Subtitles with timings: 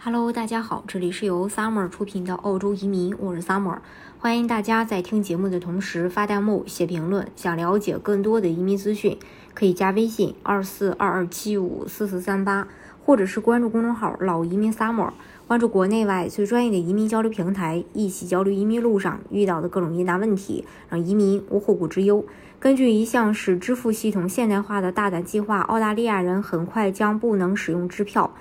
[0.00, 3.78] Hello，大家好，这里是由 Summer 出品的澳洲移民，我是 Summer，
[4.20, 7.26] 欢迎大家在听节目的同时发弹幕、写评论。
[7.34, 9.18] 想了解更多的移民资讯，
[9.54, 12.68] 可以加微信二四二二七五四四三八，
[13.04, 15.10] 或者是关注公众号“老移民 Summer”，
[15.48, 22.24] 关注国内外最专业的移民交流平台，一起交流移民路上遇到的各种疑难问题，让移民无后顾之忧。
[22.60, 28.32] 根据一项使支付系统现代化的大胆计划，澳大利亚人很快将不能使用支票。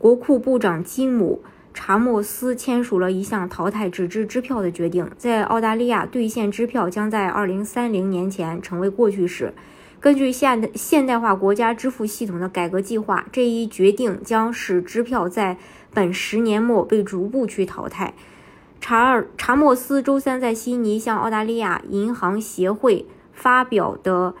[0.00, 1.42] 国库部长吉姆·
[1.74, 9.52] 查莫斯签署了一项淘汰纸质支票的决定，在澳大利亚兑现支票将在2030年前成为过去式。
[10.00, 15.58] 根据现现代化国家支付系统的改革计划，这一决定将使支票在
[15.92, 18.14] 本十年末被逐步去淘汰。
[18.80, 24.34] 查尔查莫斯周三在悉尼向澳大利亚银行协会发表的。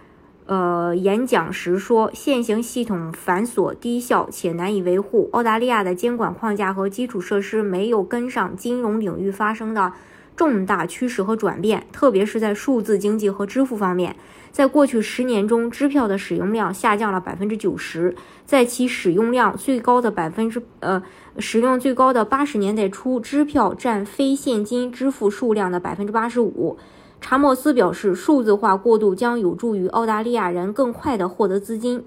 [0.50, 5.30] 呃，演讲时说，现行系统繁琐低效且难以维护。
[5.32, 9.92] 澳大利亚的监管框架和基础设施没有跟上金融领域发生的
[10.34, 14.16] 重大趋势和转变，特别是在数字经济和支付方面。
[14.50, 21.00] 在过去十年中，支票的使用量下降了百分之九十，在其使用量最高的百分之呃
[21.38, 26.76] 使用最高的八十年代初，支票占非现金支付数量的百分之八十五。
[27.20, 32.02] 查莫斯表示，数字化过渡将有助于澳大利亚人更快地获得资金。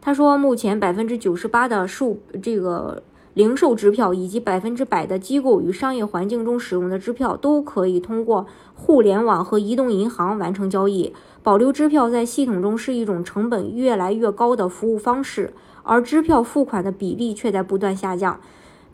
[0.00, 3.02] 他说，目前百分之九十八的数这个
[3.34, 11.12] 零售支票以及百分之百的机构与商业环境中使用的支票都可以通过互联网和移动银行完成交易。
[11.42, 18.40] 保留支票在系统中是一种成本越来越高的服务方式，而支票付款的比例却在不断下降。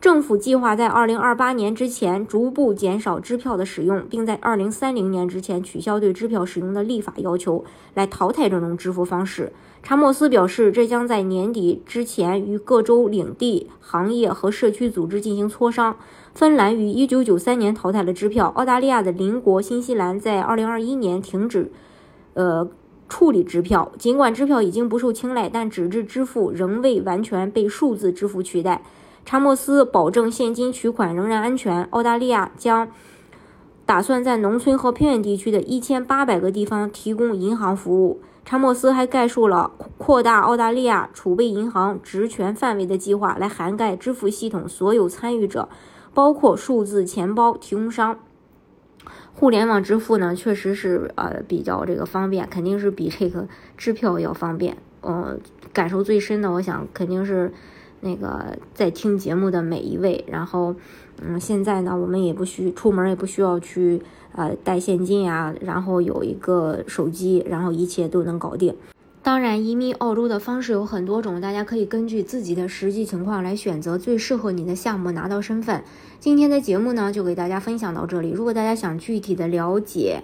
[0.03, 9.53] 政府计划在二零二八年之前逐步减少支票的使用，并在二零三零年之前取消对支票使用的立法要求，来淘汰这种支付方式。
[9.81, 15.95] 查莫斯表示，这将在年底之前与各州领地、行业和社区组织进行磋商。
[16.33, 21.71] 芬兰于一九九三年淘汰了支票，澳大利亚的邻国新西兰在二零二一年停止，
[22.33, 22.69] 呃，
[23.07, 23.89] 处理支票。
[23.97, 28.83] 尽管支票已经不受青睐，但纸质支付仍未完全被数字支付取代。
[29.25, 31.83] 查莫斯保证现金取款仍然安全。
[31.85, 32.89] 澳大利亚将
[33.85, 38.21] 打算在农村和偏远地区的一千八百个地方提供银行服务。
[38.45, 45.69] 查莫斯还概述了扩大澳大利亚储备银行职权范围的计划，来涵盖支付系统所有参与者，
[46.13, 48.19] 包括数字钱包提供商。
[49.33, 53.47] 互联网支付呢，确实是呃比较这个方便，肯定是比这个
[53.77, 54.77] 支票要方便。
[54.99, 55.37] 呃，
[55.71, 57.53] 感受最深的，我想肯定是。
[58.03, 60.75] 那个在听节目的每一位，然后，
[61.21, 64.01] 嗯，现在呢，我们也不需出门，也不需要去
[64.33, 68.75] 呃带现金呀，然后有一个手机，然后一切都能搞定。
[69.23, 75.81] 当然，移民澳洲的方式有很多种，大家可以根据自己的实际情况来选择最适合你的项目，拿到身份。
[76.19, 78.31] 今天的节目呢，就给大家分享到这里。
[78.31, 80.23] 如果大家想具体的了解，